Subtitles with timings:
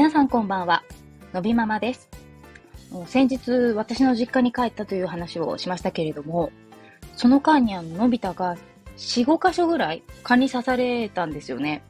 [0.00, 0.82] 皆さんこんばんは。
[1.34, 2.08] のびママです。
[3.04, 6.52] 先日、私の実家に帰ったという話をしましたけれども、
[7.16, 8.56] その間にあの、のび太が
[8.96, 11.82] 4、5箇所ぐらい蚊に刺されたんですよね。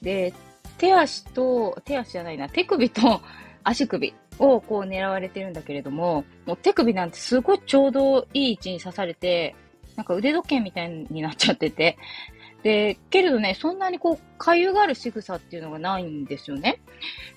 [0.00, 0.32] で、
[0.78, 3.20] 手足と、手足じゃないな、手首と
[3.64, 9.56] 足首をこう狙われてるんだけれども、もう手首なんてすごいちょうどいい位置に刺されて、
[9.96, 11.98] なんか腕時計みたいになっちゃってて、
[12.62, 16.80] で、けれどね、そんなにこう、かゆがる仕草っていうのがないんですよね。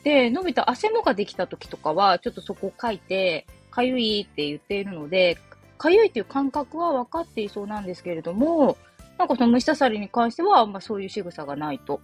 [0.03, 5.37] で、伸びた汗もができた時とかは、ちょっとそこを書いて、かゆいって言っているので、
[5.77, 8.77] かゆいっていう感覚は分かっていそうなんですけれども、
[9.17, 12.01] なんかその虫刺されに関しては、あんまそういう仕草がないと。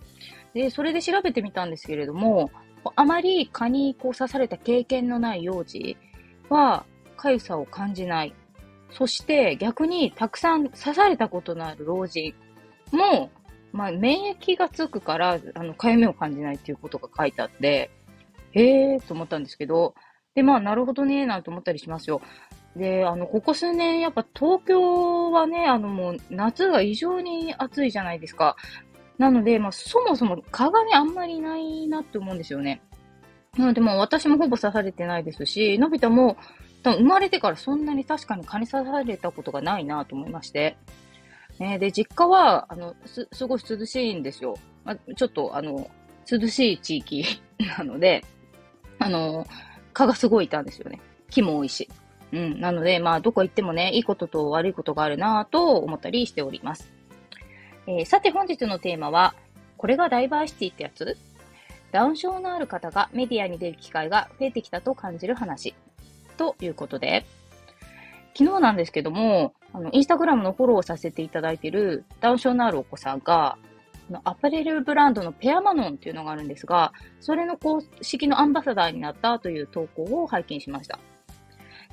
[0.53, 2.51] で、それで調べてみたんですけれども、
[2.95, 5.97] あまり蚊にこう刺された経験のない幼児
[6.47, 6.85] は、
[7.17, 8.33] かゆさを感じない。
[8.91, 12.33] そして逆にたくさん刺されたことのある老人
[12.91, 13.29] も、
[13.71, 17.91] まあ、免疫がつくから、あの、かゆみを感じないっていうことが書いてあって、
[18.51, 19.93] へえーと思ったんですけど、
[20.35, 22.21] で、まあ、なるほどね、なんて思ったりしますよ。
[22.75, 28.55] で、あの、ここ数年、やっぱ東京はね、あの、もう、夏が異常に暑いじゃないですか。
[29.17, 32.81] なので、まあ、そもそも蚊がね、あんまりいないなって思うんですよね。
[33.57, 36.37] なので、もう私もほぼ刺されてないですし、のび太も、
[36.83, 40.77] 多分生まれてからそんなに確かに蚊に刺されたことがないなと思いまして。
[41.59, 44.55] ね、で、実家は、あの、す、すごい涼しいんですよ。
[44.85, 45.89] まちょっと、あの、
[46.29, 47.25] 涼しい地域
[47.77, 48.23] なので、
[48.97, 49.45] あの、
[49.93, 50.99] 蚊がすごいいたんですよね。
[51.29, 51.89] 木も多いし。
[52.31, 52.59] うん。
[52.61, 56.91] なので、まあ、どこ行ってもね、いいことと悪いことがあるなぁと思ったりしております。
[57.87, 59.35] えー、さて本日のテーマは、
[59.77, 61.17] これがダイバーシティってやつ？
[61.91, 65.73] ダウン症のある方がメディアに出る機会が増えてきたと感じる話。
[66.37, 67.25] ということで、
[68.37, 73.57] 昨日なんですけども、あの、インスタグラムのフォローをさせていただいているダウン症のあるお子さんが、
[74.23, 80.99] アパレルブランドのペアマノンっていうのがあるんですが、それの公式のアンバサダーになったという投稿を拝見しました。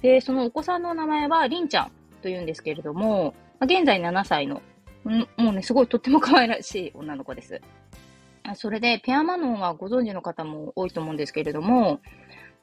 [0.01, 1.93] で、そのお子さんの名前はリンちゃん
[2.23, 4.63] というんですけれども、現在7歳の、
[5.37, 7.61] もうね、すごいとっても可愛らしい女の子です。
[8.55, 12.01] それで、ペアマノンはご存知の方も多いと思うんですけれども、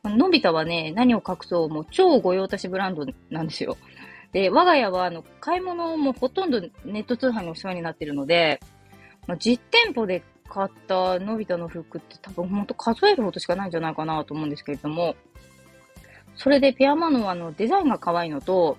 [0.10, 3.78] のび太はね、何を隠そう、もう超御用達ブランドなんですよ。
[4.34, 8.60] で、我が家は、あの、買い物もほとんどネット通販にお世話になってるので、
[9.28, 15.16] まあ、実店舗で買ったのび太の服って多分ほんと数えるほどしかないんじゃないかなと思うんですけれども、
[16.36, 18.78] それでペアマノはのデザインが可愛いのと、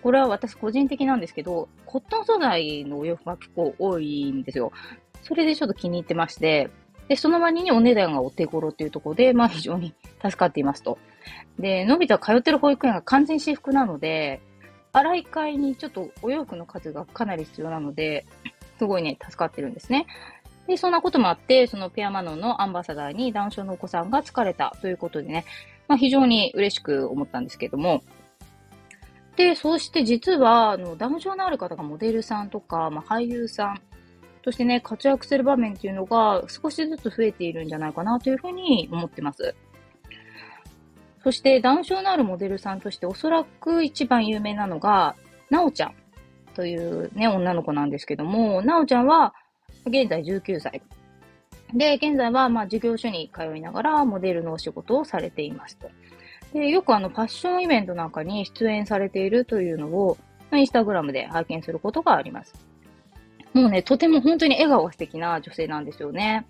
[0.00, 4.72] これは私個人的なんですけど、コットン素材のお洋服が結構多いんですよ。
[5.22, 6.70] それでちょっと気に入ってまして、
[7.08, 10.98] で、その割にお値段がお手頃っていうところで、まあ非常に助かっていますと。
[11.58, 14.40] で、のび太通ってる保育園が完全私服なので、
[14.92, 18.26] 洗い替えにちょっとお洋服の数がかなり必要なので、
[18.78, 20.06] すごいね、助かってるんですね。
[20.66, 25.44] で、そんなこともあって、そのペアマノンのアンバサダーにダウン症のお子さんが疲れたということでね、
[25.88, 28.02] まあ非常に嬉しく思ったんですけども、
[29.36, 33.80] で、そして実は、あの、ダウン症のある方がモデルさんとか、まあ俳優さん、
[34.44, 39.54] としてね、活躍する場面っていうのが少しずつ増えているんじゃないかなというふうに思ってます。
[41.22, 45.16] そして、ダウン症のあるモデルさんとしておそらく一番有名なのが、
[45.48, 45.94] なおちゃん
[46.54, 49.32] というね、女の子なんですけども、なおちゃんは
[49.86, 50.82] 現在19歳。
[51.72, 55.88] で、現在はまあ事業所に通いながらモデルのお仕事をされていますと。
[56.52, 60.18] で、よくあのファッションイベントなんかに出演されているというのを、
[60.52, 62.73] インスタグラムで拝見することがあります。
[63.54, 66.46] もうね、とても本当に笑顔が素敵な女性なんですよね。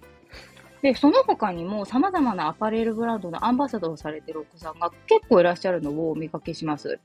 [0.82, 6.98] で、その他にも様々なアパレルブランドのアンバサダーをされてるお子さんが結構いらっしゃるのをお見かけします。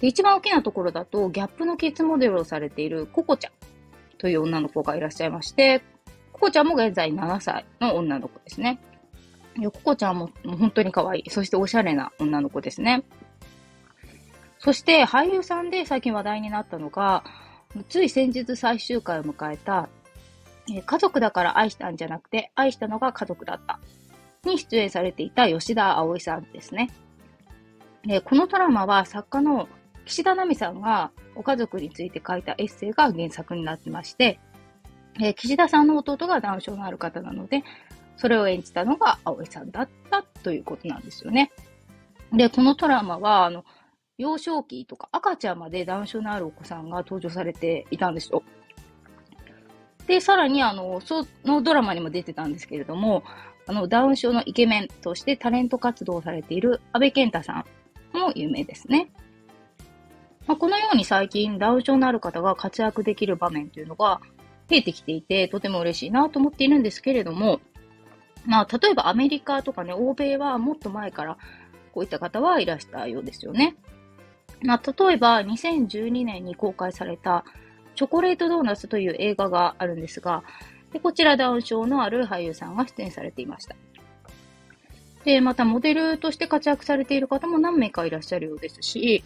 [0.00, 3.52] で、一番大きなところだと、ギャップのキッズモデルをされているココちゃん
[4.18, 5.82] という女の子がいらっしゃいまして、
[6.32, 8.80] ココちゃんも現在7歳の女の子ですね。
[9.62, 11.30] ココちゃんももう本当に可愛い。
[11.30, 13.02] そしておしゃれな女の子ですね。
[14.58, 17.24] そして俳優さんで最近話題になったのが、
[17.88, 19.88] つい先日最終回を迎えた、
[20.72, 23.78] え、家族だから愛したんじゃなくて、愛したのが家族だった。
[24.44, 26.90] に出演されていた吉田葵さんですね。
[28.02, 29.68] でこのドラマは作家の
[30.06, 34.40] 岸田奈美さんがご家族について書いたエッセイが原作になってまして、
[35.20, 37.62] えー、岸田さんの弟がダウン症のある方なので、
[38.16, 41.52] それを演じたのが葵さんだったということなんですよね。
[42.32, 43.64] で、このドラマは、あの、
[44.20, 48.42] 幼少期とか赤ちゃんまでダウン症のあるお子さんが登場されていたんですよ。
[50.06, 53.22] で、さらに、あの、そのドラマにも出てたんですけれども、
[53.66, 57.64] あの、ダウン症のイケメンとしてタレント活動をされている安倍健太さ
[58.12, 59.10] んも有名ですね。
[60.46, 64.20] まあ、このように最近ダウン症のある方が活躍できる場面というのが
[64.68, 67.60] 増えてきていて、とても嬉しいなと思っているんですけれども、
[68.44, 71.38] まあ、例えばアメリカとかね、欧米はもっと前から
[71.94, 73.76] こういった方はいらしたようですよね。
[74.62, 77.44] まあ、例えば2012年に公開された
[77.94, 80.42] チョコレートドーナツという映画があるんですが、
[80.92, 83.76] でこちらダウン症のある俳優さんが出演されていました。
[85.24, 89.22] で、またモデルとして活躍されている方も何名かいらっしゃるようですし、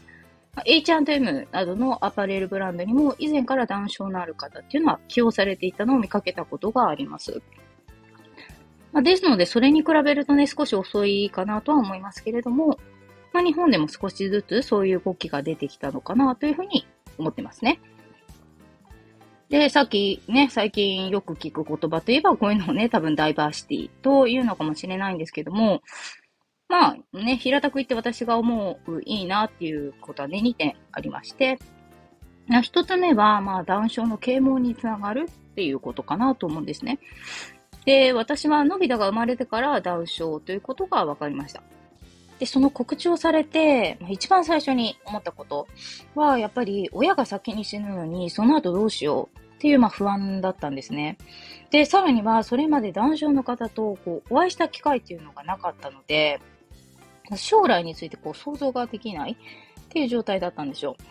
[0.65, 7.43] H&M などのアパレルブランドにも以前からダウン症のある方っていうのは起用されていたのを見かけたことがあります。
[8.93, 12.79] まあ、ですので、それに比べるとね、少し遅いかなとは思いますけれども、
[13.35, 16.87] まあ、日本でも少しずつそういう動きが出てきたのかなというふうに
[17.19, 17.81] 思ってますね。
[19.49, 25.83] で、さっきね、最近よく聞く言葉といえば、こういうのをね、 多分ダイバーシティというのかもしれないんですけども、
[26.69, 31.59] まあね、平たく言って私が思ういいなっていうことはね、2点ありまして、
[32.49, 37.01] 1つ目は、まあ、ダウン症の啓蒙につながるっていうことかなと思うんですね。
[37.85, 41.65] で、私はのび太が生まれてからダウン症ということが分かりました。
[42.39, 45.69] で、その告知をされて、一番最初に思ったこと
[46.15, 51.17] は、やっぱり親が先に死ぬのに、その後どうしようっていう、まあ、不安だったんですね。
[51.71, 56.41] で、さらには、それまでダウン症の方とこうお会いした機会っていうのがなかったので、
[57.37, 59.37] 将来についてこう想像ができないっ
[59.89, 61.03] ていう状態だったんでしょう。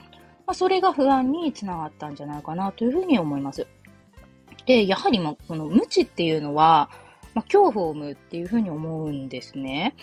[0.45, 3.65] まあ、それが不安につながったんじゃないかなというふうに思います。
[4.65, 6.89] で、やはりもこの無知っていうのは、
[7.33, 9.95] まあ、恐怖を生むっていうふうに思うんですね。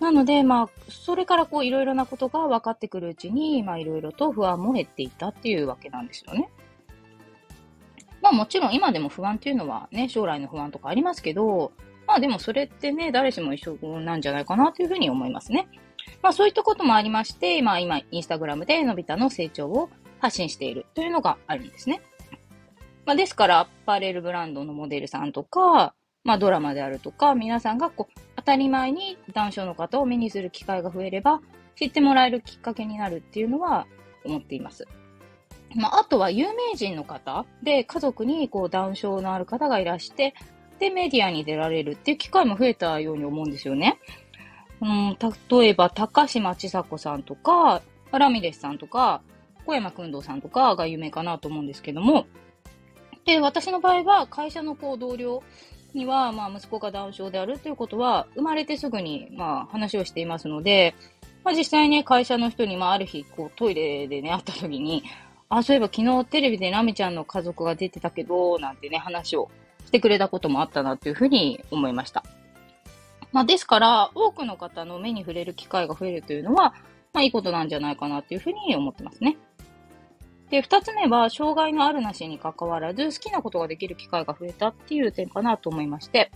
[0.00, 6.48] なので、まあ、それからこういろいろなことが分かってくるうちに、まあいろいろと不安も減っていったっていうわけなんですよね。
[8.20, 11.72] まあもちろん今でも不安っていうのはね、将来の不安とかありますけど、
[12.06, 15.68] まあでもそれってね、誰しも一緒なんじゃないかなというふうに思いますね。
[16.22, 19.90] まあそういったこともありまして、まあ今、インスタグラムでのび太の成長を
[20.20, 22.00] 発信しているというのがあるんですね。
[23.04, 31.42] まあですから、アパレルブランドのモデルさんとか、まあドラマであるとか、皆さんがこう、たり前に男性の方を目にする機会が増えれば、
[31.76, 33.86] 知ってもらえるきっかけになるっていうのは
[34.24, 34.88] 思っています。
[35.76, 40.34] まあ、あとは有名人の方で、家族にこうダウン症のある方がいらして、
[40.78, 44.00] で、メディアに出られるっていう機会も増えたように思うんですよね。
[44.80, 45.18] うん、
[45.50, 49.20] 例えば、高島千佐子さんとか、ラミレスさんとか、
[49.66, 52.26] 小山君堂さんとかが有名かなと思うんですけども、
[53.26, 55.42] で、私の場合は会社のこう同僚
[55.94, 60.94] には、まあ、息子がダウン症であるということは、生まれてすぐに、まあ、話をしていますので、
[61.44, 65.02] まあ、実際ね、会社の人に、まあ、ある日、こう、トイレでね、会った時に、
[65.48, 69.50] あ、そういえば昨日テレビでナミちゃんの家族が出てたけど、なんてね、話を
[69.86, 72.22] してくれたこともあったなというふうに思いました。
[73.32, 76.74] まあ、ですから、多くの方の目に触れる機会が増えるというのは、
[77.12, 79.38] まあ、いいことなんじゃないかなというふうに思ってますね。
[80.50, 86.30] で、二つ目は、障害のあるなしに関わらず、好きなことができる機会が増えたっていう点かなと思いまして、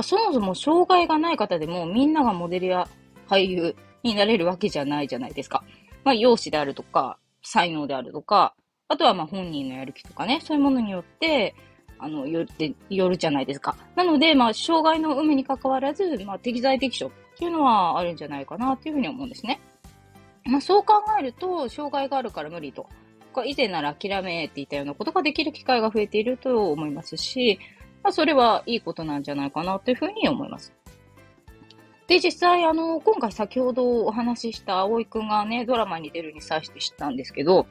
[0.00, 2.88] そもそも障害がない方でも、みんながモデルや
[3.28, 5.64] 俳優になれるわけじゃないじゃないですか。
[6.02, 8.54] まあ、容姿であるとか、才能であるとか、
[8.88, 11.54] あとはまあ本人のやる気とかね、そういうものによって、
[11.98, 13.76] あの、よって、よるじゃないですか。
[13.94, 19.60] なので、まあ、障害の有無に関わらず、まあ、適材適所っていうのはあるんじゃないかなっていうふうに思うんですね。
[20.44, 22.86] まあ、そう考えると、障害があるから無理と。
[23.46, 27.58] 以前なら諦めていたようなことができる機会が増えていると思いますし、
[28.02, 30.74] まあ、それはいいことなんじゃないかなというふうに思います。
[32.08, 37.66] で、実際、あの、今回先ほどお話しした葵くんがね、ドラマに出るに際して知ったんですけど、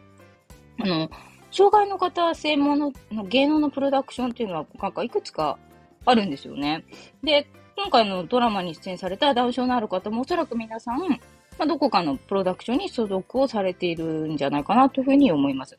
[0.80, 1.12] あの、
[1.52, 2.94] 障害の方専門の
[3.26, 5.60] 芸能のプロダクションっていうのは、なんかいくつか
[6.06, 6.86] あるんですよね。
[7.24, 11.20] で、今回のドラマに出演されたダウン症のある方もおそらく皆さん、
[11.62, 15.78] まあ、どこかのプロダクションに所属をされているんじゃないかなというふうに思います。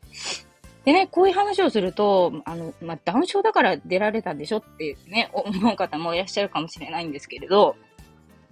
[0.85, 7.75] でね、こういう話をすると、あの、まあ、ダウン症だから出られたんでしょってね、 思う方もいらっしゃるかもしれないんですけれど、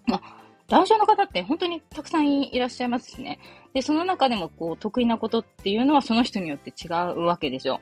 [0.07, 3.39] まあ、ダウン症の方って本当にたくさんいらっしゃいますしね。
[3.73, 7.79] で、その中でもこう、得意なことっていうのはその人によって違うわけですよ。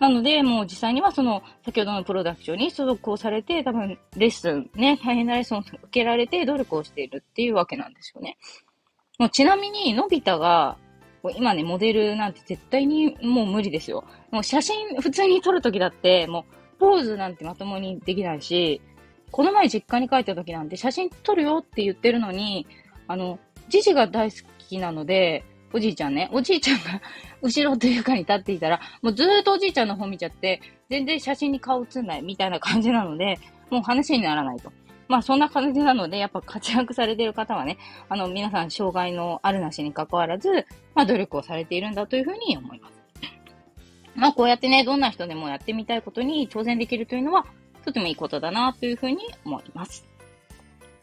[0.00, 8.38] なので、もう実際にはその、先ほどのプロダクションに所属をされて、多分、レッスン、ね、大変なレッスンを受けられて努力をしているっていうわけなんですよね。
[9.18, 10.78] もうちなみに、のび太が、
[11.36, 14.04] 今ね、モデルなんて絶対にもう無理ですよ。
[14.30, 18.80] もう写真普通に撮るときだって、もうポーズなんてまともにできないし、
[19.30, 22.66] この前実家に帰った時なんて写真撮るよって言ってるのに、
[23.06, 23.38] あの、
[23.68, 27.00] じじが大好きなので、おじいちゃんね、おじいちゃんが
[27.42, 33.38] 後ろというかに立っていたら、もうずーっとおじいちゃんの方見ちゃって、全然写真に顔映んないみたいな感じなので、
[33.70, 34.72] もう話にならないと。
[35.08, 43.00] まあそんな感じなので、やっぱ活躍されている方はね、あの皆さん障害のあるなしに関わらず、まあ努力をされているんだというふうに思います。
[44.14, 47.46] まあこうやってね、どんな人でもやってみたいことに挑戦できるというのは、
[47.84, 50.09] とてもいいことだなというふうに思います。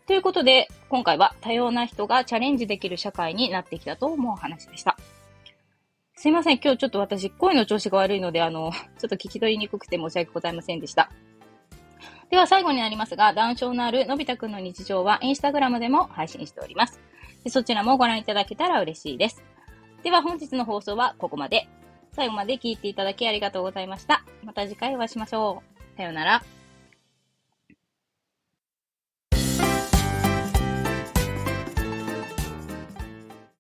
[0.08, 4.98] ということで、今回は多様な人がチャレンジできる社会になってきたと思う話でした。
[6.16, 11.12] すいません、今日ちょっと私、声の調子が悪いので、あの、 ちょっと聞き取りにくくて申し訳ございませんでした。
[12.30, 17.02] では最後になりますが、ダウン症のあるのび太くんの日常はインスタグラムでも配信しております。
[17.44, 19.44] でそちらもご覧いただけたら嬉しいです。
[20.04, 21.68] では本日の放送はここまで。
[22.14, 24.24] 最後まで聞いていただきありがとうございました。
[24.44, 25.62] また次回お会いしましょ
[25.94, 25.98] う。
[25.98, 26.57] さようなら。